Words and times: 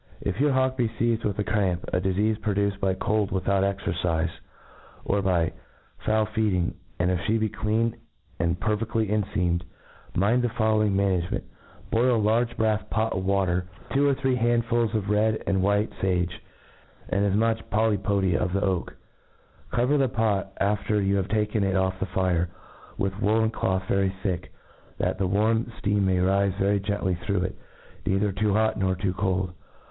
If 0.19 0.39
your 0.41 0.51
hawk 0.51 0.77
be 0.77 0.87
feized 0.87 1.23
with 1.25 1.37
the 1.37 1.43
cramp, 1.43 1.85
a 1.93 2.01
difeafe 2.01 2.41
produced 2.41 2.81
by 2.81 2.95
cold 2.95 3.31
without 3.31 3.63
exercife, 3.63 4.31
or 5.05 5.21
by 5.21 5.53
foul 6.03 6.25
feeding, 6.25 6.73
and 6.97 7.11
if 7.11 7.19
flie 7.27 7.37
be 7.37 7.47
clean 7.49 7.95
and 8.39 8.59
perfcd*. 8.59 9.07
lyenfeamed, 9.07 9.61
mind 10.15 10.41
the 10.41 10.49
following 10.49 10.95
management. 10.95 11.43
3pii, 11.91 11.99
in 12.01 12.09
a 12.09 12.19
I^urge 12.19 12.55
brafs 12.55 12.79
pot 12.89 13.11
full 13.11 13.19
of 13.19 13.25
water, 13.27 13.67
two 13.93 14.07
or 14.09 14.15
three 14.15 14.15
i5^ 14.15 14.15
A 14.15 14.15
TREAT 14.15 14.15
IS 14.15 14.15
EOF 14.15 14.21
three 14.21 14.35
handfuls 14.81 14.95
of 14.95 15.09
red 15.11 15.43
and 15.45 15.61
white' 15.61 15.91
fafe, 16.01 16.31
and 17.09 17.23
as 17.23 17.35
much 17.35 17.69
polypody 17.69 18.35
of 18.35 18.53
the 18.53 18.61
oak. 18.65 18.95
Cover 19.69 19.99
the 19.99 20.09
pot, 20.09 20.51
af 20.59 20.79
tej: 20.87 21.01
yo\i 21.03 21.17
have 21.17 21.27
taken 21.29 21.63
it 21.63 21.75
off 21.75 21.99
the 21.99 22.07
fire, 22.07 22.49
with 22.97 23.21
woolen 23.21 23.49
doth 23.51 23.87
very 23.87 24.09
thick, 24.23 24.51
that 24.97 25.19
die 25.19 25.25
warm 25.25 25.65
fteam 25.79 26.01
may 26.05 26.17
rife 26.19 26.55
very 26.55 26.79
gently 26.79 27.13
through 27.21 27.43
It, 27.43 27.55
neither 28.07 28.31
too 28.31 28.51
hot 28.55 28.77
nor 28.79 28.95
too 28.95 29.13
cold. 29.13 29.53